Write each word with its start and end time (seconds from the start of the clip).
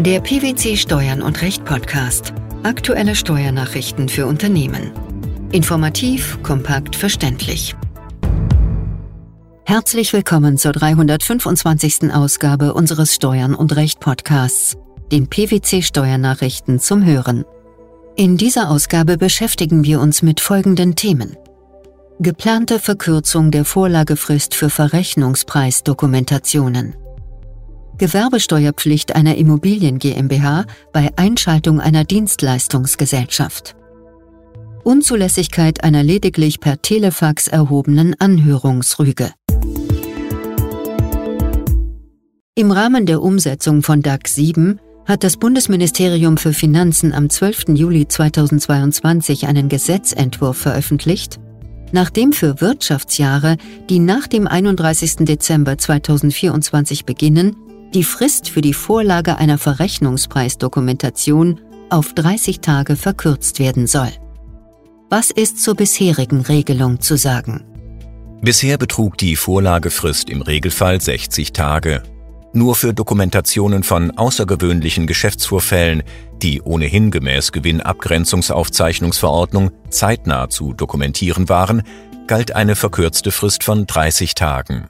Der 0.00 0.20
PwC 0.20 0.76
Steuern 0.76 1.22
und 1.22 1.40
Recht 1.40 1.64
Podcast. 1.64 2.34
Aktuelle 2.64 3.14
Steuernachrichten 3.14 4.08
für 4.08 4.26
Unternehmen. 4.26 4.90
Informativ, 5.52 6.42
kompakt, 6.42 6.96
verständlich. 6.96 7.76
Herzlich 9.64 10.12
willkommen 10.12 10.58
zur 10.58 10.72
325. 10.72 12.12
Ausgabe 12.12 12.74
unseres 12.74 13.14
Steuern 13.14 13.54
und 13.54 13.76
Recht 13.76 14.00
Podcasts, 14.00 14.76
den 15.12 15.28
PwC 15.28 15.82
Steuernachrichten 15.82 16.80
zum 16.80 17.04
Hören. 17.04 17.44
In 18.16 18.36
dieser 18.36 18.70
Ausgabe 18.70 19.16
beschäftigen 19.16 19.84
wir 19.84 20.00
uns 20.00 20.22
mit 20.22 20.40
folgenden 20.40 20.96
Themen. 20.96 21.36
Geplante 22.18 22.80
Verkürzung 22.80 23.52
der 23.52 23.64
Vorlagefrist 23.64 24.56
für 24.56 24.70
Verrechnungspreisdokumentationen. 24.70 26.96
Gewerbesteuerpflicht 27.98 29.14
einer 29.14 29.36
Immobilien 29.36 30.00
GmbH 30.00 30.64
bei 30.92 31.10
Einschaltung 31.16 31.80
einer 31.80 32.02
Dienstleistungsgesellschaft. 32.02 33.76
Unzulässigkeit 34.82 35.84
einer 35.84 36.02
lediglich 36.02 36.58
per 36.58 36.82
Telefax 36.82 37.46
erhobenen 37.46 38.14
Anhörungsrüge. 38.18 39.30
Im 42.56 42.70
Rahmen 42.72 43.06
der 43.06 43.22
Umsetzung 43.22 43.82
von 43.82 44.02
DAG 44.02 44.26
7 44.26 44.80
hat 45.06 45.22
das 45.22 45.36
Bundesministerium 45.36 46.36
für 46.36 46.52
Finanzen 46.52 47.12
am 47.12 47.30
12. 47.30 47.70
Juli 47.74 48.08
2022 48.08 49.46
einen 49.46 49.68
Gesetzentwurf 49.68 50.56
veröffentlicht, 50.56 51.38
nachdem 51.92 52.32
für 52.32 52.60
Wirtschaftsjahre, 52.60 53.56
die 53.88 54.00
nach 54.00 54.26
dem 54.26 54.48
31. 54.48 55.26
Dezember 55.26 55.78
2024 55.78 57.04
beginnen, 57.04 57.56
die 57.94 58.04
Frist 58.04 58.50
für 58.50 58.60
die 58.60 58.74
Vorlage 58.74 59.38
einer 59.38 59.56
Verrechnungspreisdokumentation 59.56 61.60
auf 61.90 62.12
30 62.12 62.60
Tage 62.60 62.96
verkürzt 62.96 63.60
werden 63.60 63.86
soll. 63.86 64.10
Was 65.10 65.30
ist 65.30 65.62
zur 65.62 65.76
bisherigen 65.76 66.40
Regelung 66.40 66.98
zu 67.00 67.16
sagen? 67.16 67.62
Bisher 68.42 68.78
betrug 68.78 69.16
die 69.16 69.36
Vorlagefrist 69.36 70.28
im 70.28 70.42
Regelfall 70.42 71.00
60 71.00 71.52
Tage. 71.52 72.02
Nur 72.52 72.74
für 72.74 72.92
Dokumentationen 72.92 73.84
von 73.84 74.10
außergewöhnlichen 74.10 75.06
Geschäftsvorfällen, 75.06 76.02
die 76.42 76.60
ohnehin 76.62 77.10
gemäß 77.10 77.52
Gewinnabgrenzungsaufzeichnungsverordnung 77.52 79.70
zeitnah 79.88 80.50
zu 80.50 80.72
dokumentieren 80.72 81.48
waren, 81.48 81.84
galt 82.26 82.54
eine 82.54 82.76
verkürzte 82.76 83.30
Frist 83.30 83.64
von 83.64 83.86
30 83.86 84.34
Tagen. 84.34 84.88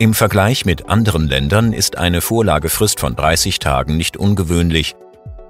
Im 0.00 0.14
Vergleich 0.14 0.64
mit 0.64 0.88
anderen 0.88 1.28
Ländern 1.28 1.74
ist 1.74 1.98
eine 1.98 2.22
Vorlagefrist 2.22 3.00
von 3.00 3.14
30 3.16 3.58
Tagen 3.58 3.98
nicht 3.98 4.16
ungewöhnlich. 4.16 4.96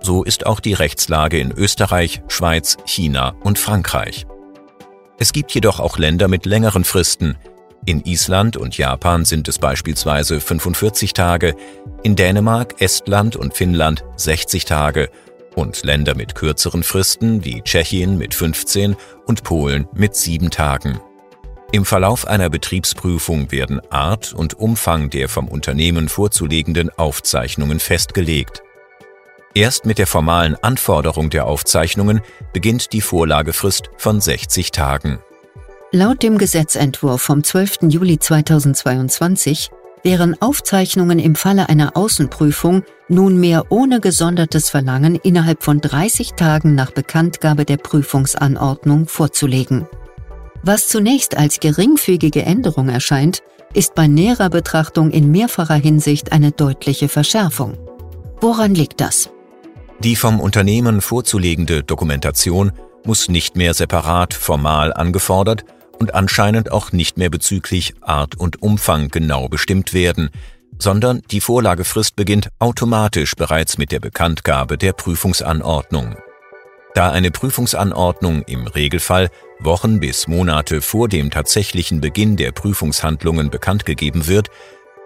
So 0.00 0.24
ist 0.24 0.44
auch 0.44 0.58
die 0.58 0.72
Rechtslage 0.72 1.38
in 1.38 1.52
Österreich, 1.52 2.20
Schweiz, 2.26 2.76
China 2.84 3.36
und 3.44 3.60
Frankreich. 3.60 4.26
Es 5.20 5.32
gibt 5.32 5.52
jedoch 5.52 5.78
auch 5.78 5.98
Länder 5.98 6.26
mit 6.26 6.46
längeren 6.46 6.82
Fristen. 6.82 7.36
In 7.86 8.04
Island 8.04 8.56
und 8.56 8.76
Japan 8.76 9.24
sind 9.24 9.46
es 9.46 9.60
beispielsweise 9.60 10.40
45 10.40 11.12
Tage, 11.12 11.54
in 12.02 12.16
Dänemark, 12.16 12.82
Estland 12.82 13.36
und 13.36 13.54
Finnland 13.54 14.02
60 14.16 14.64
Tage 14.64 15.10
und 15.54 15.84
Länder 15.84 16.16
mit 16.16 16.34
kürzeren 16.34 16.82
Fristen 16.82 17.44
wie 17.44 17.62
Tschechien 17.62 18.18
mit 18.18 18.34
15 18.34 18.96
und 19.26 19.44
Polen 19.44 19.86
mit 19.94 20.16
7 20.16 20.50
Tagen. 20.50 21.00
Im 21.72 21.84
Verlauf 21.84 22.26
einer 22.26 22.50
Betriebsprüfung 22.50 23.52
werden 23.52 23.80
Art 23.90 24.32
und 24.32 24.54
Umfang 24.54 25.08
der 25.08 25.28
vom 25.28 25.46
Unternehmen 25.46 26.08
vorzulegenden 26.08 26.90
Aufzeichnungen 26.90 27.78
festgelegt. 27.78 28.64
Erst 29.54 29.86
mit 29.86 29.98
der 29.98 30.08
formalen 30.08 30.56
Anforderung 30.56 31.30
der 31.30 31.46
Aufzeichnungen 31.46 32.22
beginnt 32.52 32.92
die 32.92 33.00
Vorlagefrist 33.00 33.90
von 33.96 34.20
60 34.20 34.72
Tagen. 34.72 35.20
Laut 35.92 36.24
dem 36.24 36.38
Gesetzentwurf 36.38 37.22
vom 37.22 37.44
12. 37.44 37.78
Juli 37.82 38.18
2022 38.18 39.70
wären 40.02 40.40
Aufzeichnungen 40.42 41.20
im 41.20 41.36
Falle 41.36 41.68
einer 41.68 41.96
Außenprüfung 41.96 42.82
nunmehr 43.08 43.66
ohne 43.68 44.00
gesondertes 44.00 44.70
Verlangen 44.70 45.14
innerhalb 45.14 45.62
von 45.62 45.80
30 45.80 46.32
Tagen 46.32 46.74
nach 46.74 46.90
Bekanntgabe 46.90 47.64
der 47.64 47.76
Prüfungsanordnung 47.76 49.06
vorzulegen. 49.06 49.86
Was 50.62 50.88
zunächst 50.88 51.36
als 51.36 51.60
geringfügige 51.60 52.42
Änderung 52.42 52.88
erscheint, 52.88 53.40
ist 53.72 53.94
bei 53.94 54.06
näherer 54.06 54.50
Betrachtung 54.50 55.10
in 55.10 55.30
mehrfacher 55.30 55.74
Hinsicht 55.74 56.32
eine 56.32 56.52
deutliche 56.52 57.08
Verschärfung. 57.08 57.78
Woran 58.40 58.74
liegt 58.74 59.00
das? 59.00 59.30
Die 60.00 60.16
vom 60.16 60.40
Unternehmen 60.40 61.00
vorzulegende 61.00 61.82
Dokumentation 61.82 62.72
muss 63.04 63.28
nicht 63.28 63.56
mehr 63.56 63.74
separat 63.74 64.34
formal 64.34 64.92
angefordert 64.92 65.64
und 65.98 66.14
anscheinend 66.14 66.72
auch 66.72 66.92
nicht 66.92 67.16
mehr 67.16 67.30
bezüglich 67.30 67.94
Art 68.00 68.34
und 68.34 68.62
Umfang 68.62 69.08
genau 69.08 69.48
bestimmt 69.48 69.92
werden, 69.92 70.30
sondern 70.78 71.22
die 71.30 71.40
Vorlagefrist 71.40 72.16
beginnt 72.16 72.48
automatisch 72.58 73.34
bereits 73.34 73.78
mit 73.78 73.92
der 73.92 74.00
Bekanntgabe 74.00 74.78
der 74.78 74.92
Prüfungsanordnung. 74.92 76.16
Da 76.94 77.10
eine 77.10 77.30
Prüfungsanordnung 77.30 78.42
im 78.42 78.66
Regelfall 78.66 79.30
Wochen 79.60 80.00
bis 80.00 80.26
Monate 80.26 80.80
vor 80.80 81.08
dem 81.08 81.30
tatsächlichen 81.30 82.00
Beginn 82.00 82.36
der 82.36 82.50
Prüfungshandlungen 82.50 83.50
bekannt 83.50 83.86
gegeben 83.86 84.26
wird, 84.26 84.48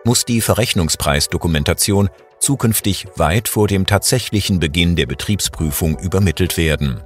muss 0.04 0.24
die 0.24 0.40
Verrechnungspreisdokumentation 0.40 2.08
zukünftig 2.38 3.06
weit 3.16 3.48
vor 3.48 3.68
dem 3.68 3.86
tatsächlichen 3.86 4.60
Beginn 4.60 4.96
der 4.96 5.06
Betriebsprüfung 5.06 5.98
übermittelt 5.98 6.56
werden. 6.56 7.02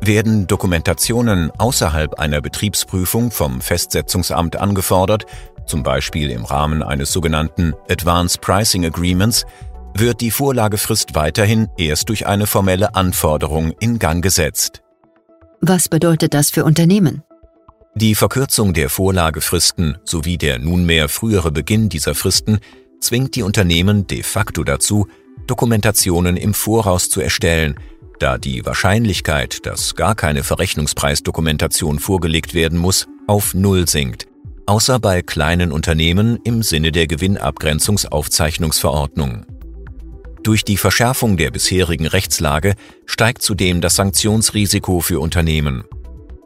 Werden 0.00 0.46
Dokumentationen 0.46 1.50
außerhalb 1.58 2.18
einer 2.18 2.40
Betriebsprüfung 2.40 3.30
vom 3.30 3.60
Festsetzungsamt 3.60 4.56
angefordert, 4.56 5.26
zum 5.66 5.82
Beispiel 5.82 6.30
im 6.30 6.44
Rahmen 6.44 6.82
eines 6.82 7.12
sogenannten 7.12 7.74
Advanced 7.88 8.40
Pricing 8.40 8.84
Agreements, 8.86 9.44
wird 9.94 10.20
die 10.20 10.30
Vorlagefrist 10.30 11.14
weiterhin 11.14 11.68
erst 11.76 12.08
durch 12.08 12.26
eine 12.26 12.46
formelle 12.46 12.94
Anforderung 12.94 13.72
in 13.80 13.98
Gang 13.98 14.22
gesetzt. 14.22 14.82
Was 15.60 15.88
bedeutet 15.88 16.34
das 16.34 16.50
für 16.50 16.64
Unternehmen? 16.64 17.22
Die 17.94 18.14
Verkürzung 18.14 18.72
der 18.72 18.88
Vorlagefristen 18.88 19.98
sowie 20.04 20.38
der 20.38 20.58
nunmehr 20.58 21.08
frühere 21.08 21.50
Beginn 21.50 21.88
dieser 21.88 22.14
Fristen 22.14 22.60
zwingt 23.00 23.34
die 23.34 23.42
Unternehmen 23.42 24.06
de 24.06 24.22
facto 24.22 24.62
dazu, 24.62 25.08
Dokumentationen 25.46 26.36
im 26.36 26.54
Voraus 26.54 27.10
zu 27.10 27.20
erstellen, 27.20 27.74
da 28.20 28.38
die 28.38 28.64
Wahrscheinlichkeit, 28.64 29.66
dass 29.66 29.96
gar 29.96 30.14
keine 30.14 30.44
Verrechnungspreisdokumentation 30.44 31.98
vorgelegt 31.98 32.54
werden 32.54 32.78
muss, 32.78 33.08
auf 33.26 33.54
Null 33.54 33.88
sinkt, 33.88 34.28
außer 34.66 35.00
bei 35.00 35.22
kleinen 35.22 35.72
Unternehmen 35.72 36.38
im 36.44 36.62
Sinne 36.62 36.92
der 36.92 37.06
Gewinnabgrenzungsaufzeichnungsverordnung. 37.06 39.46
Durch 40.42 40.64
die 40.64 40.76
Verschärfung 40.76 41.36
der 41.36 41.50
bisherigen 41.50 42.06
Rechtslage 42.06 42.74
steigt 43.04 43.42
zudem 43.42 43.80
das 43.80 43.96
Sanktionsrisiko 43.96 45.00
für 45.00 45.20
Unternehmen. 45.20 45.84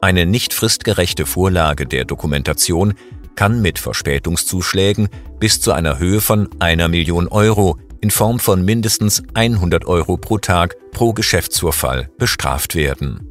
Eine 0.00 0.26
nicht 0.26 0.52
fristgerechte 0.52 1.26
Vorlage 1.26 1.86
der 1.86 2.04
Dokumentation 2.04 2.94
kann 3.36 3.62
mit 3.62 3.78
Verspätungszuschlägen 3.78 5.08
bis 5.38 5.60
zu 5.60 5.72
einer 5.72 5.98
Höhe 5.98 6.20
von 6.20 6.48
einer 6.58 6.88
Million 6.88 7.28
Euro 7.28 7.78
in 8.00 8.10
Form 8.10 8.38
von 8.38 8.64
mindestens 8.64 9.22
100 9.34 9.86
Euro 9.86 10.16
pro 10.16 10.38
Tag 10.38 10.76
pro 10.90 11.12
Geschäftsvorfall 11.12 12.10
bestraft 12.18 12.74
werden. 12.74 13.30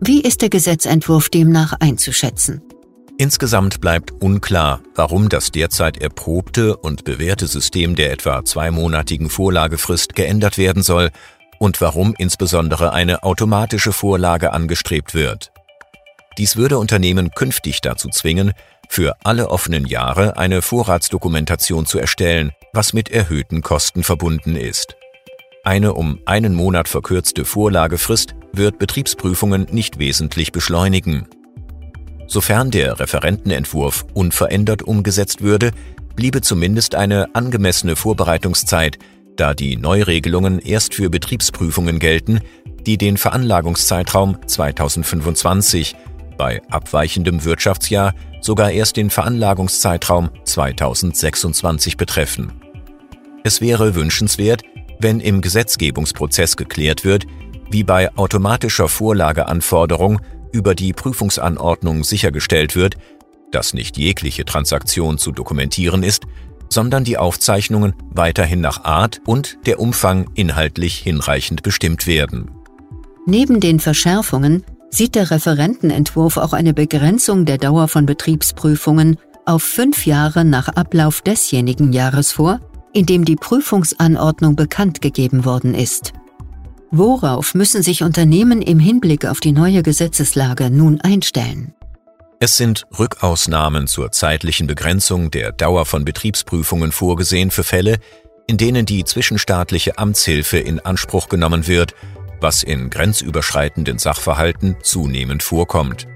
Wie 0.00 0.20
ist 0.20 0.42
der 0.42 0.50
Gesetzentwurf 0.50 1.30
demnach 1.30 1.72
einzuschätzen? 1.80 2.62
Insgesamt 3.16 3.80
bleibt 3.80 4.10
unklar, 4.20 4.80
warum 4.96 5.28
das 5.28 5.52
derzeit 5.52 5.98
erprobte 5.98 6.76
und 6.76 7.04
bewährte 7.04 7.46
System 7.46 7.94
der 7.94 8.12
etwa 8.12 8.44
zweimonatigen 8.44 9.30
Vorlagefrist 9.30 10.16
geändert 10.16 10.58
werden 10.58 10.82
soll 10.82 11.10
und 11.60 11.80
warum 11.80 12.14
insbesondere 12.18 12.92
eine 12.92 13.22
automatische 13.22 13.92
Vorlage 13.92 14.52
angestrebt 14.52 15.14
wird. 15.14 15.52
Dies 16.38 16.56
würde 16.56 16.78
Unternehmen 16.78 17.30
künftig 17.30 17.80
dazu 17.80 18.08
zwingen, 18.08 18.52
für 18.88 19.14
alle 19.22 19.48
offenen 19.48 19.86
Jahre 19.86 20.36
eine 20.36 20.60
Vorratsdokumentation 20.60 21.86
zu 21.86 22.00
erstellen, 22.00 22.50
was 22.72 22.92
mit 22.92 23.10
erhöhten 23.10 23.62
Kosten 23.62 24.02
verbunden 24.02 24.56
ist. 24.56 24.96
Eine 25.62 25.94
um 25.94 26.18
einen 26.26 26.54
Monat 26.54 26.88
verkürzte 26.88 27.44
Vorlagefrist 27.44 28.34
wird 28.52 28.78
Betriebsprüfungen 28.78 29.68
nicht 29.70 29.98
wesentlich 29.98 30.50
beschleunigen. 30.50 31.28
Sofern 32.26 32.70
der 32.70 32.98
Referentenentwurf 33.00 34.06
unverändert 34.14 34.82
umgesetzt 34.82 35.42
würde, 35.42 35.72
bliebe 36.16 36.40
zumindest 36.40 36.94
eine 36.94 37.34
angemessene 37.34 37.96
Vorbereitungszeit, 37.96 38.98
da 39.36 39.54
die 39.54 39.76
Neuregelungen 39.76 40.58
erst 40.58 40.94
für 40.94 41.10
Betriebsprüfungen 41.10 41.98
gelten, 41.98 42.40
die 42.86 42.98
den 42.98 43.16
Veranlagungszeitraum 43.16 44.38
2025, 44.46 45.96
bei 46.36 46.62
abweichendem 46.70 47.44
Wirtschaftsjahr 47.44 48.14
sogar 48.40 48.70
erst 48.70 48.96
den 48.96 49.10
Veranlagungszeitraum 49.10 50.30
2026 50.44 51.96
betreffen. 51.96 52.52
Es 53.42 53.60
wäre 53.60 53.94
wünschenswert, 53.94 54.62
Wenn 55.00 55.18
im 55.20 55.40
Gesetzgebungsprozess 55.40 56.56
geklärt 56.56 57.04
wird, 57.04 57.26
wie 57.68 57.82
bei 57.82 58.16
automatischer 58.16 58.88
Vorlageanforderung 58.88 60.20
über 60.54 60.74
die 60.74 60.92
Prüfungsanordnung 60.92 62.04
sichergestellt 62.04 62.76
wird, 62.76 62.96
dass 63.50 63.74
nicht 63.74 63.98
jegliche 63.98 64.44
Transaktion 64.44 65.18
zu 65.18 65.32
dokumentieren 65.32 66.02
ist, 66.02 66.22
sondern 66.68 67.04
die 67.04 67.18
Aufzeichnungen 67.18 67.94
weiterhin 68.10 68.60
nach 68.60 68.84
Art 68.84 69.20
und 69.26 69.58
der 69.66 69.80
Umfang 69.80 70.30
inhaltlich 70.34 70.96
hinreichend 70.96 71.62
bestimmt 71.62 72.06
werden. 72.06 72.50
Neben 73.26 73.60
den 73.60 73.80
Verschärfungen 73.80 74.64
sieht 74.90 75.14
der 75.14 75.30
Referentenentwurf 75.30 76.36
auch 76.36 76.52
eine 76.52 76.72
Begrenzung 76.72 77.44
der 77.44 77.58
Dauer 77.58 77.88
von 77.88 78.06
Betriebsprüfungen 78.06 79.18
auf 79.44 79.62
fünf 79.62 80.06
Jahre 80.06 80.44
nach 80.44 80.68
Ablauf 80.68 81.20
desjenigen 81.20 81.92
Jahres 81.92 82.32
vor, 82.32 82.60
in 82.92 83.06
dem 83.06 83.24
die 83.24 83.36
Prüfungsanordnung 83.36 84.56
bekannt 84.56 85.02
gegeben 85.02 85.44
worden 85.44 85.74
ist. 85.74 86.12
Worauf 86.96 87.54
müssen 87.54 87.82
sich 87.82 88.04
Unternehmen 88.04 88.62
im 88.62 88.78
Hinblick 88.78 89.26
auf 89.26 89.40
die 89.40 89.50
neue 89.50 89.82
Gesetzeslage 89.82 90.70
nun 90.70 91.00
einstellen? 91.00 91.74
Es 92.38 92.56
sind 92.56 92.84
Rückausnahmen 92.96 93.88
zur 93.88 94.12
zeitlichen 94.12 94.68
Begrenzung 94.68 95.32
der 95.32 95.50
Dauer 95.50 95.86
von 95.86 96.04
Betriebsprüfungen 96.04 96.92
vorgesehen 96.92 97.50
für 97.50 97.64
Fälle, 97.64 97.98
in 98.46 98.58
denen 98.58 98.86
die 98.86 99.02
zwischenstaatliche 99.02 99.98
Amtshilfe 99.98 100.58
in 100.58 100.78
Anspruch 100.78 101.28
genommen 101.28 101.66
wird, 101.66 101.96
was 102.40 102.62
in 102.62 102.90
grenzüberschreitenden 102.90 103.98
Sachverhalten 103.98 104.76
zunehmend 104.80 105.42
vorkommt. 105.42 106.06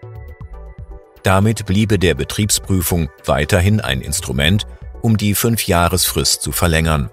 Damit 1.24 1.66
bliebe 1.66 1.98
der 1.98 2.14
Betriebsprüfung 2.14 3.08
weiterhin 3.24 3.80
ein 3.80 4.00
Instrument, 4.00 4.64
um 5.02 5.16
die 5.16 5.34
Fünfjahresfrist 5.34 6.40
zu 6.40 6.52
verlängern. 6.52 7.10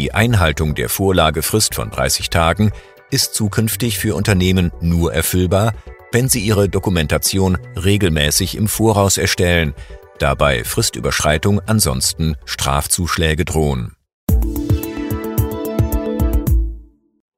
Die 0.00 0.14
Einhaltung 0.14 0.74
der 0.74 0.88
Vorlagefrist 0.88 1.74
von 1.74 1.90
30 1.90 2.30
Tagen 2.30 2.72
ist 3.10 3.34
zukünftig 3.34 3.98
für 3.98 4.14
Unternehmen 4.14 4.72
nur 4.80 5.12
erfüllbar, 5.12 5.74
wenn 6.10 6.26
sie 6.26 6.40
ihre 6.40 6.70
Dokumentation 6.70 7.58
regelmäßig 7.76 8.56
im 8.56 8.66
Voraus 8.66 9.18
erstellen, 9.18 9.74
da 10.18 10.34
bei 10.34 10.64
Fristüberschreitung 10.64 11.60
ansonsten 11.66 12.36
Strafzuschläge 12.46 13.44
drohen. 13.44 13.94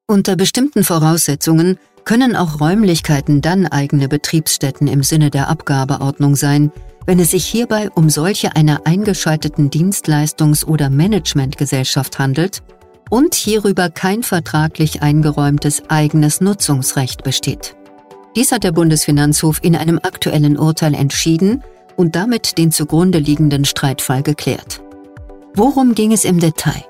Unter 0.06 0.36
bestimmten 0.36 0.84
Voraussetzungen 0.84 1.80
können 2.04 2.36
auch 2.36 2.60
Räumlichkeiten 2.60 3.42
dann 3.42 3.66
eigene 3.66 4.06
Betriebsstätten 4.06 4.86
im 4.86 5.02
Sinne 5.02 5.30
der 5.30 5.48
Abgabeordnung 5.48 6.36
sein, 6.36 6.70
wenn 7.06 7.18
es 7.18 7.32
sich 7.32 7.44
hierbei 7.44 7.90
um 7.94 8.10
solche 8.10 8.56
einer 8.56 8.86
eingeschalteten 8.86 9.70
Dienstleistungs- 9.70 10.64
oder 10.64 10.90
Managementgesellschaft 10.90 12.18
handelt 12.18 12.62
und 13.10 13.34
hierüber 13.34 13.90
kein 13.90 14.22
vertraglich 14.22 15.02
eingeräumtes 15.02 15.82
eigenes 15.88 16.40
Nutzungsrecht 16.40 17.24
besteht. 17.24 17.76
Dies 18.34 18.52
hat 18.52 18.64
der 18.64 18.72
Bundesfinanzhof 18.72 19.58
in 19.62 19.76
einem 19.76 19.98
aktuellen 20.02 20.56
Urteil 20.56 20.94
entschieden 20.94 21.62
und 21.96 22.16
damit 22.16 22.56
den 22.56 22.72
zugrunde 22.72 23.18
liegenden 23.18 23.64
Streitfall 23.64 24.22
geklärt. 24.22 24.80
Worum 25.54 25.94
ging 25.94 26.12
es 26.12 26.24
im 26.24 26.40
Detail? 26.40 26.84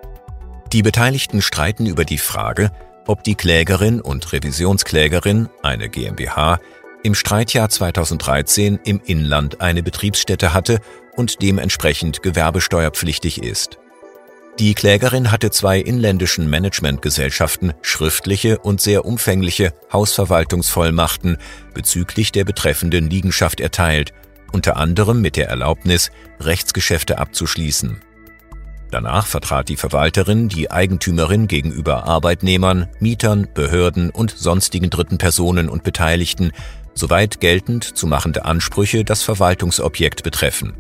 Die 0.73 0.83
Beteiligten 0.83 1.43
streiten 1.43 1.87
über 1.87 2.05
die 2.05 2.19
Frage, 2.19 2.71
ob 3.07 3.25
die 3.25 3.35
Klägerin 3.35 4.01
und 4.01 4.33
Revisionsklägerin, 4.33 5.49
eine 5.63 5.89
GmbH, 5.89 6.61
im 7.03 7.15
Streitjahr 7.15 7.69
2013 7.69 8.81
im 8.85 9.01
Inland 9.05 9.61
eine 9.61 9.83
Betriebsstätte 9.83 10.55
hatte 10.55 10.81
und 11.17 11.43
dementsprechend 11.43 12.23
gewerbesteuerpflichtig 12.23 13.43
ist. 13.43 13.79
Die 14.59 14.75
Klägerin 14.75 15.31
hatte 15.31 15.51
zwei 15.51 15.79
inländischen 15.79 16.49
Managementgesellschaften 16.49 17.73
schriftliche 17.81 18.59
und 18.59 18.81
sehr 18.81 19.05
umfängliche 19.07 19.73
Hausverwaltungsvollmachten 19.93 21.39
bezüglich 21.73 22.33
der 22.33 22.45
betreffenden 22.45 23.09
Liegenschaft 23.09 23.61
erteilt, 23.61 24.13
unter 24.53 24.77
anderem 24.77 25.23
mit 25.23 25.37
der 25.37 25.49
Erlaubnis, 25.49 26.11
Rechtsgeschäfte 26.39 27.19
abzuschließen. 27.19 28.03
Danach 28.91 29.27
vertrat 29.27 29.71
die 29.71 29.79
Verwalterin 29.79 30.51
die 30.51 30.71
Eigentümerin 30.71 31.49
gegenüber 31.49 32.05
Arbeitnehmern, 32.05 32.89
Mietern, 33.01 33.49
Behörden 33.55 34.11
und 34.11 34.33
sonstigen 34.37 34.91
dritten 34.91 35.17
Personen 35.17 35.71
und 35.71 35.83
Beteiligten, 35.83 36.53
soweit 36.95 37.41
geltend 37.41 37.85
zu 37.85 38.07
machende 38.07 38.45
Ansprüche 38.45 39.05
das 39.05 39.23
Verwaltungsobjekt 39.23 40.23
betreffen. 40.23 40.75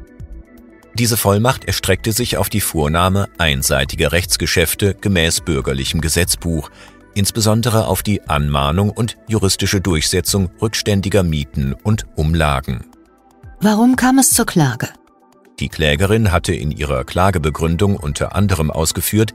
Diese 0.95 1.17
Vollmacht 1.17 1.65
erstreckte 1.65 2.13
sich 2.13 2.37
auf 2.37 2.51
die 2.51 2.61
Vornahme 2.61 3.29
einseitiger 3.39 4.13
Rechtsgeschäfte 4.13 4.95
gemäß 4.95 5.41
bürgerlichem 5.41 6.03
Gesetzbuch, 6.03 6.71
insbesondere 7.15 7.87
auf 7.87 8.03
die 8.03 8.23
Anmahnung 8.29 8.91
und 8.91 9.17
juristische 9.27 9.81
Durchsetzung 9.81 10.51
rückständiger 10.61 11.23
Mieten 11.23 11.75
und 11.83 12.07
Umlagen. 12.17 12.85
Warum 13.61 13.97
kam 13.97 14.19
es 14.19 14.31
zur 14.31 14.45
Klage? 14.45 14.89
Die 15.61 15.69
Klägerin 15.69 16.33
hatte 16.33 16.55
in 16.55 16.71
ihrer 16.71 17.05
Klagebegründung 17.05 17.97
unter 17.97 18.35
anderem 18.35 18.71
ausgeführt, 18.71 19.33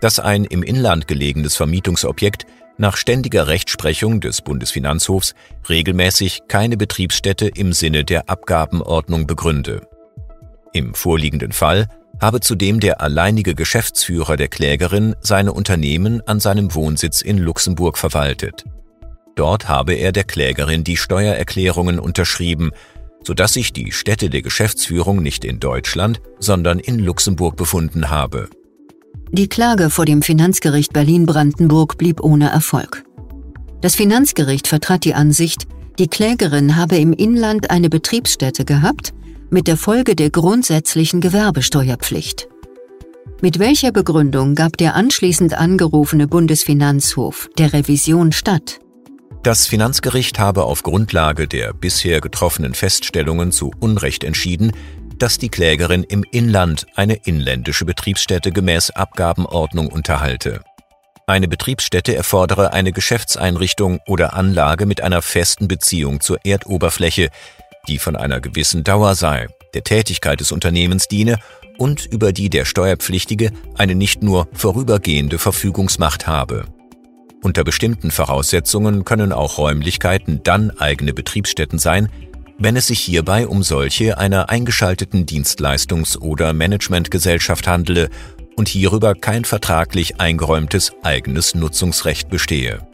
dass 0.00 0.18
ein 0.18 0.44
im 0.44 0.62
Inland 0.62 1.08
gelegenes 1.08 1.56
Vermietungsobjekt 1.56 2.46
nach 2.82 2.96
ständiger 2.96 3.46
Rechtsprechung 3.46 4.20
des 4.20 4.42
Bundesfinanzhofs 4.42 5.34
regelmäßig 5.68 6.42
keine 6.48 6.76
Betriebsstätte 6.76 7.46
im 7.46 7.72
Sinne 7.72 8.04
der 8.04 8.28
Abgabenordnung 8.28 9.28
begründe. 9.28 9.86
Im 10.72 10.92
vorliegenden 10.92 11.52
Fall 11.52 11.86
habe 12.20 12.40
zudem 12.40 12.80
der 12.80 13.00
alleinige 13.00 13.54
Geschäftsführer 13.54 14.36
der 14.36 14.48
Klägerin 14.48 15.14
seine 15.20 15.52
Unternehmen 15.52 16.26
an 16.26 16.40
seinem 16.40 16.74
Wohnsitz 16.74 17.22
in 17.22 17.38
Luxemburg 17.38 17.96
verwaltet. 17.96 18.64
Dort 19.36 19.68
habe 19.68 19.94
er 19.94 20.10
der 20.10 20.24
Klägerin 20.24 20.82
die 20.82 20.96
Steuererklärungen 20.96 22.00
unterschrieben, 22.00 22.72
sodass 23.22 23.52
sich 23.52 23.72
die 23.72 23.92
Stätte 23.92 24.28
der 24.28 24.42
Geschäftsführung 24.42 25.22
nicht 25.22 25.44
in 25.44 25.60
Deutschland, 25.60 26.20
sondern 26.40 26.80
in 26.80 26.98
Luxemburg 26.98 27.56
befunden 27.56 28.10
habe. 28.10 28.50
Die 29.34 29.48
Klage 29.48 29.88
vor 29.88 30.04
dem 30.04 30.20
Finanzgericht 30.20 30.92
Berlin-Brandenburg 30.92 31.96
blieb 31.96 32.22
ohne 32.22 32.50
Erfolg. 32.50 33.02
Das 33.80 33.94
Finanzgericht 33.94 34.68
vertrat 34.68 35.06
die 35.06 35.14
Ansicht, 35.14 35.66
die 35.98 36.06
Klägerin 36.06 36.76
habe 36.76 36.98
im 36.98 37.14
Inland 37.14 37.70
eine 37.70 37.88
Betriebsstätte 37.88 38.66
gehabt, 38.66 39.14
mit 39.48 39.68
der 39.68 39.78
Folge 39.78 40.14
der 40.16 40.28
grundsätzlichen 40.28 41.22
Gewerbesteuerpflicht. 41.22 42.46
Mit 43.40 43.58
welcher 43.58 43.90
Begründung 43.90 44.54
gab 44.54 44.76
der 44.76 44.96
anschließend 44.96 45.54
angerufene 45.54 46.28
Bundesfinanzhof 46.28 47.48
der 47.56 47.72
Revision 47.72 48.32
statt? 48.32 48.80
Das 49.42 49.66
Finanzgericht 49.66 50.38
habe 50.38 50.64
auf 50.64 50.84
Grundlage 50.84 51.48
der 51.48 51.72
bisher 51.72 52.20
getroffenen 52.20 52.74
Feststellungen 52.74 53.50
zu 53.50 53.72
Unrecht 53.80 54.22
entschieden, 54.22 54.72
dass 55.22 55.38
die 55.38 55.50
Klägerin 55.50 56.02
im 56.02 56.24
Inland 56.32 56.84
eine 56.96 57.14
inländische 57.14 57.84
Betriebsstätte 57.84 58.50
gemäß 58.50 58.90
Abgabenordnung 58.90 59.86
unterhalte. 59.86 60.64
Eine 61.28 61.46
Betriebsstätte 61.46 62.16
erfordere 62.16 62.72
eine 62.72 62.90
Geschäftseinrichtung 62.90 64.00
oder 64.08 64.34
Anlage 64.34 64.84
mit 64.84 65.00
einer 65.00 65.22
festen 65.22 65.68
Beziehung 65.68 66.20
zur 66.20 66.44
Erdoberfläche, 66.44 67.28
die 67.86 68.00
von 68.00 68.16
einer 68.16 68.40
gewissen 68.40 68.82
Dauer 68.82 69.14
sei, 69.14 69.46
der 69.74 69.84
Tätigkeit 69.84 70.40
des 70.40 70.50
Unternehmens 70.50 71.06
diene 71.06 71.38
und 71.78 72.04
über 72.04 72.32
die 72.32 72.50
der 72.50 72.64
Steuerpflichtige 72.64 73.52
eine 73.78 73.94
nicht 73.94 74.24
nur 74.24 74.48
vorübergehende 74.52 75.38
Verfügungsmacht 75.38 76.26
habe. 76.26 76.64
Unter 77.44 77.62
bestimmten 77.62 78.10
Voraussetzungen 78.10 79.04
können 79.04 79.32
auch 79.32 79.56
Räumlichkeiten 79.56 80.42
dann 80.42 80.72
eigene 80.78 81.14
Betriebsstätten 81.14 81.78
sein, 81.78 82.08
wenn 82.62 82.76
es 82.76 82.86
sich 82.86 83.00
hierbei 83.00 83.48
um 83.48 83.64
solche 83.64 84.18
einer 84.18 84.48
eingeschalteten 84.48 85.26
Dienstleistungs- 85.26 86.18
oder 86.18 86.52
Managementgesellschaft 86.52 87.66
handele 87.66 88.08
und 88.56 88.68
hierüber 88.68 89.14
kein 89.16 89.44
vertraglich 89.44 90.20
eingeräumtes 90.20 90.92
eigenes 91.02 91.56
Nutzungsrecht 91.56 92.28
bestehe. 92.30 92.86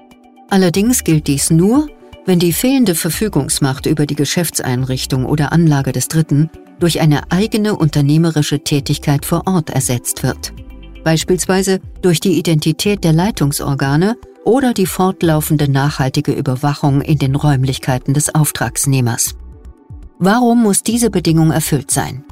Allerdings 0.49 1.05
gilt 1.05 1.27
dies 1.27 1.51
nur, 1.51 1.89
wenn 2.25 2.39
die 2.39 2.55
fehlende 2.55 2.95
Verfügungsmacht 2.95 3.85
über 3.85 4.07
die 4.07 4.15
Geschäftseinrichtung 4.15 5.27
oder 5.27 5.53
Anlage 5.53 5.93
des 5.93 6.09
Dritten 6.09 6.51
durch 6.79 7.01
eine 7.01 7.31
eigene 7.31 7.77
unternehmerische 7.77 8.61
Tätigkeit 8.61 9.27
vor 9.27 9.47
Ort 9.47 9.69
ersetzt 9.69 10.23
wird, 10.23 10.53
beispielsweise 11.05 11.81
durch 12.01 12.21
die 12.21 12.39
Identität 12.39 13.05
der 13.05 13.13
Leitungsorgane 13.13 14.17
oder 14.45 14.73
die 14.73 14.87
fortlaufende 14.87 15.71
nachhaltige 15.71 16.33
Überwachung 16.33 17.03
in 17.03 17.19
den 17.19 17.35
Räumlichkeiten 17.35 18.15
des 18.15 18.35
Auftragsnehmers. 18.35 19.35
Warum 20.21 20.65
muss 20.65 20.83
diese 20.83 21.11
Bedingung 21.11 21.53
erfüllt 21.53 21.93
sein? 21.93 22.25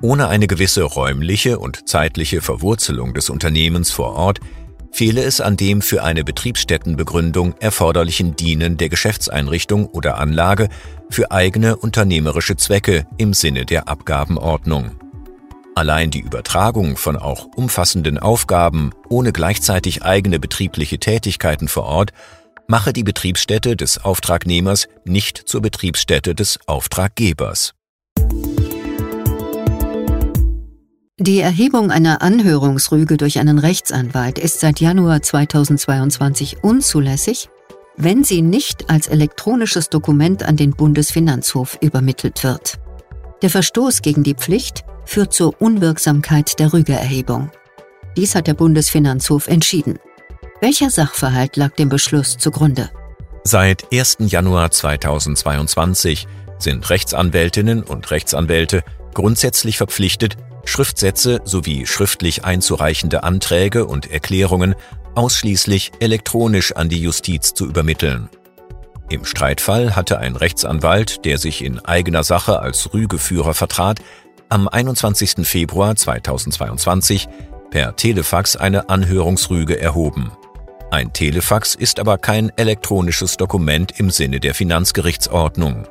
Ohne 0.00 0.28
eine 0.28 0.46
gewisse 0.46 0.84
räumliche 0.84 1.58
und 1.58 1.88
zeitliche 1.88 2.40
Verwurzelung 2.40 3.14
des 3.14 3.30
Unternehmens 3.30 3.90
vor 3.90 4.12
Ort 4.12 4.38
fehle 4.92 5.24
es 5.24 5.40
an 5.40 5.56
dem 5.56 5.82
für 5.82 6.04
eine 6.04 6.22
Betriebsstättenbegründung 6.22 7.56
erforderlichen 7.58 8.36
Dienen 8.36 8.76
der 8.76 8.90
Geschäftseinrichtung 8.90 9.86
oder 9.86 10.18
Anlage 10.18 10.68
für 11.10 11.32
eigene 11.32 11.76
unternehmerische 11.76 12.56
Zwecke 12.56 13.08
im 13.18 13.34
Sinne 13.34 13.66
der 13.66 13.88
Abgabenordnung. 13.88 14.92
Allein 15.74 16.12
die 16.12 16.20
Übertragung 16.20 16.96
von 16.96 17.16
auch 17.16 17.46
umfassenden 17.56 18.18
Aufgaben 18.18 18.92
ohne 19.08 19.32
gleichzeitig 19.32 20.04
eigene 20.04 20.38
betriebliche 20.38 20.98
Tätigkeiten 20.98 21.66
vor 21.66 21.86
Ort 21.86 22.12
mache 22.68 22.92
die 22.92 23.04
Betriebsstätte 23.04 23.76
des 23.76 23.98
Auftragnehmers 23.98 24.88
nicht 25.04 25.38
zur 25.46 25.62
Betriebsstätte 25.62 26.34
des 26.34 26.58
Auftraggebers. 26.66 27.74
Die 31.18 31.40
Erhebung 31.40 31.90
einer 31.90 32.20
Anhörungsrüge 32.20 33.16
durch 33.16 33.38
einen 33.38 33.58
Rechtsanwalt 33.58 34.38
ist 34.38 34.60
seit 34.60 34.80
Januar 34.80 35.22
2022 35.22 36.62
unzulässig, 36.62 37.48
wenn 37.96 38.22
sie 38.22 38.42
nicht 38.42 38.90
als 38.90 39.06
elektronisches 39.08 39.88
Dokument 39.88 40.42
an 40.42 40.56
den 40.56 40.72
Bundesfinanzhof 40.72 41.78
übermittelt 41.80 42.44
wird. 42.44 42.78
Der 43.40 43.48
Verstoß 43.48 44.02
gegen 44.02 44.24
die 44.24 44.34
Pflicht 44.34 44.84
führt 45.06 45.32
zur 45.32 45.60
Unwirksamkeit 45.60 46.58
der 46.58 46.74
Rügeerhebung. 46.74 47.50
Dies 48.16 48.34
hat 48.34 48.46
der 48.46 48.54
Bundesfinanzhof 48.54 49.46
entschieden. 49.46 49.98
Welcher 50.60 50.88
Sachverhalt 50.88 51.56
lag 51.56 51.74
dem 51.74 51.90
Beschluss 51.90 52.38
zugrunde? 52.38 52.88
Seit 53.44 53.92
1. 53.92 54.16
Januar 54.20 54.70
2022 54.70 56.26
sind 56.58 56.88
Rechtsanwältinnen 56.88 57.82
und 57.82 58.10
Rechtsanwälte 58.10 58.82
grundsätzlich 59.12 59.76
verpflichtet, 59.76 60.38
Schriftsätze 60.64 61.42
sowie 61.44 61.86
schriftlich 61.86 62.46
einzureichende 62.46 63.22
Anträge 63.22 63.84
und 63.84 64.10
Erklärungen 64.10 64.74
ausschließlich 65.14 65.92
elektronisch 66.00 66.72
an 66.72 66.88
die 66.88 67.02
Justiz 67.02 67.52
zu 67.52 67.66
übermitteln. 67.66 68.30
Im 69.10 69.26
Streitfall 69.26 69.94
hatte 69.94 70.18
ein 70.18 70.36
Rechtsanwalt, 70.36 71.26
der 71.26 71.36
sich 71.36 71.62
in 71.62 71.84
eigener 71.84 72.24
Sache 72.24 72.60
als 72.60 72.94
Rügeführer 72.94 73.52
vertrat, 73.52 74.00
am 74.48 74.68
21. 74.68 75.46
Februar 75.46 75.96
2022 75.96 77.28
per 77.70 77.94
Telefax 77.94 78.56
eine 78.56 78.88
Anhörungsrüge 78.88 79.78
erhoben. 79.78 80.32
Ein 80.90 81.12
Telefax 81.12 81.74
ist 81.74 81.98
aber 81.98 82.16
kein 82.16 82.52
elektronisches 82.56 83.36
Dokument 83.36 83.98
im 83.98 84.10
Sinne 84.10 84.38
der 84.38 84.54
Finanzgerichtsordnung. 84.54 85.86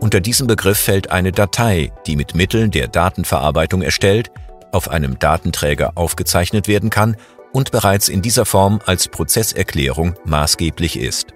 Unter 0.00 0.20
diesem 0.20 0.46
Begriff 0.46 0.78
fällt 0.78 1.10
eine 1.10 1.30
Datei, 1.30 1.92
die 2.06 2.16
mit 2.16 2.34
Mitteln 2.34 2.70
der 2.70 2.88
Datenverarbeitung 2.88 3.82
erstellt, 3.82 4.30
auf 4.72 4.88
einem 4.88 5.18
Datenträger 5.18 5.92
aufgezeichnet 5.94 6.68
werden 6.68 6.88
kann 6.88 7.16
und 7.52 7.70
bereits 7.70 8.08
in 8.08 8.22
dieser 8.22 8.46
Form 8.46 8.80
als 8.86 9.08
Prozesserklärung 9.08 10.14
maßgeblich 10.24 10.98
ist. 10.98 11.34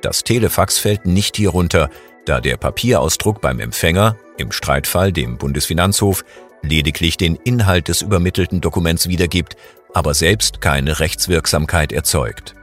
Das 0.00 0.24
Telefax 0.24 0.78
fällt 0.78 1.06
nicht 1.06 1.36
hierunter, 1.36 1.90
da 2.24 2.40
der 2.40 2.56
Papierausdruck 2.56 3.40
beim 3.40 3.60
Empfänger, 3.60 4.16
im 4.38 4.52
Streitfall 4.52 5.12
dem 5.12 5.36
Bundesfinanzhof, 5.36 6.24
lediglich 6.62 7.16
den 7.16 7.36
Inhalt 7.36 7.88
des 7.88 8.02
übermittelten 8.02 8.60
Dokuments 8.60 9.08
wiedergibt, 9.08 9.56
aber 9.94 10.12
selbst 10.12 10.60
keine 10.60 11.00
Rechtswirksamkeit 11.00 11.92
erzeugt. 11.92 12.54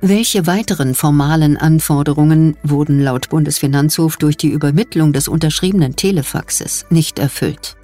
Welche 0.00 0.46
weiteren 0.46 0.94
formalen 0.94 1.56
Anforderungen 1.56 2.56
wurden 2.62 3.00
laut 3.00 3.30
Bundesfinanzhof 3.30 4.16
durch 4.16 4.36
die 4.36 4.48
Übermittlung 4.48 5.12
des 5.12 5.26
unterschriebenen 5.26 5.96
Telefaxes 5.96 6.86
nicht 6.88 7.18
erfüllt? 7.18 7.76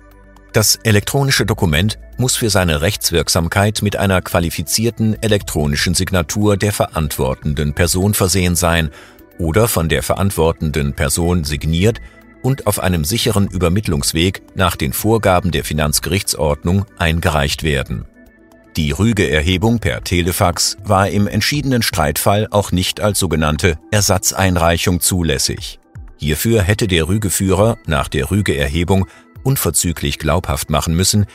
Das 0.52 0.76
elektronische 0.84 1.44
Dokument 1.44 1.98
muss 2.16 2.36
für 2.36 2.48
seine 2.48 2.80
Rechtswirksamkeit 2.80 3.82
mit 3.82 3.96
einer 3.96 4.22
qualifizierten 4.22 5.20
elektronischen 5.20 5.94
Signatur 5.94 6.56
der 6.56 6.72
verantwortenden 6.72 7.74
Person 7.74 8.14
versehen 8.14 8.54
sein 8.54 8.90
oder 9.38 9.66
von 9.66 9.88
der 9.88 10.04
verantwortenden 10.04 10.94
Person 10.94 11.42
signiert 11.42 12.00
und 12.42 12.68
auf 12.68 12.78
einem 12.78 13.04
sicheren 13.04 13.48
Übermittlungsweg 13.48 14.42
nach 14.54 14.76
den 14.76 14.92
Vorgaben 14.92 15.50
der 15.50 15.64
Finanzgerichtsordnung 15.64 16.84
eingereicht 16.98 17.64
werden. 17.64 18.06
Die 18.76 18.90
Rügeerhebung 18.90 19.78
per 19.78 20.02
Telefax 20.02 20.76
war 20.82 21.08
im 21.08 21.28
entschiedenen 21.28 21.82
Streitfall 21.82 22.48
auch 22.50 22.72
nicht 22.72 23.00
als 23.00 23.20
sogenannte 23.20 23.78
Ersatzeinreichung 23.92 24.98
zulässig. 24.98 25.78
Hierfür 26.18 26.60
hätte 26.60 26.88
der 26.88 27.06
Rügeführer 27.06 27.78
nach 27.86 28.08
der 28.08 28.32
Rügeerhebung 28.32 29.06
unverzüglich 29.44 30.18
glaubhaft 30.18 30.70
machen 30.70 30.96
müssen, 30.96 31.26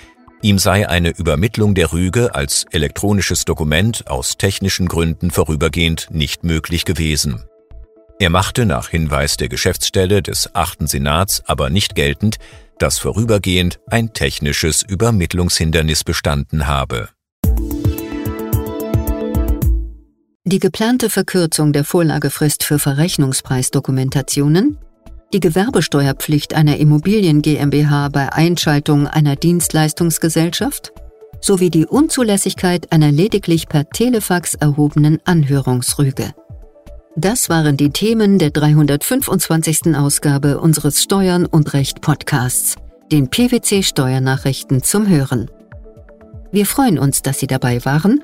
ihm 0.42 0.60
sei 0.60 0.90
eine 0.90 1.12
Übermittlung 1.12 1.76
der 1.76 1.94
Rüge 1.94 2.36
als 2.36 2.66
elektronisches 2.72 3.46
Dokument 3.46 4.08
aus 4.08 4.36
technischen 4.36 4.90
Gründen 4.90 5.32
vorübergehend 5.32 6.08
nicht 6.12 6.44
möglich 6.44 6.84
gewesen. 6.84 7.46
Er 8.20 8.30
machte 8.30 8.66
nach 8.66 8.90
Hinweis 8.90 9.38
der 9.38 9.48
Geschäftsstelle 9.48 10.22
des 10.22 10.56
achten 10.56 10.88
Senats 10.88 11.42
aber 11.46 11.70
nicht 11.70 11.96
geltend, 11.96 12.36
dass 12.80 13.00
vorübergehend 13.00 13.80
ein 13.88 14.12
technisches 14.12 14.82
Übermittlungshindernis 14.82 16.04
bestanden 16.04 16.68
habe. 16.68 17.08
Die 20.46 20.60
geplante 20.60 21.10
Verkürzung 21.10 21.74
der 21.74 21.84
Vorlagefrist 21.84 22.64
für 22.64 22.80
Verrechnungspreisdokumentationen, 22.80 24.78
die 25.34 25.42
Gewerbesteuerpflicht 25.42 26.54
einer 26.54 26.78
Immobilien 26.78 27.42
GmbH 27.42 28.08
bei 28.08 28.32
Einschaltung 28.32 29.06
einer 29.06 29.36
Dienstleistungsgesellschaft 29.36 30.94
sowie 31.42 31.70
die 31.70 31.86
Unzulässigkeit 31.86 32.92
einer 32.92 33.12
lediglich 33.12 33.68
per 33.68 33.90
Telefax 33.90 34.56
erhobenen 34.56 35.20
Anhörungsrüge. 35.26 36.34
Das 37.18 37.50
waren 37.50 37.76
die 37.76 37.90
Themen 37.90 38.40
der 38.40 38.52
325. 38.52 39.96
Ausgabe 39.96 40.60
unseres 40.60 41.04
Steuern 41.04 41.46
und 41.46 41.74
Recht 41.74 42.02
Podcasts, 42.02 42.76
den 43.12 43.30
PwC 43.30 43.84
Steuernachrichten 43.84 44.84
zum 44.84 45.10
Hören. 45.10 45.52
Wir 46.52 46.66
freuen 46.66 46.98
uns, 46.98 47.22
dass 47.22 47.40
Sie 47.40 47.48
dabei 47.48 47.84
waren 47.84 48.24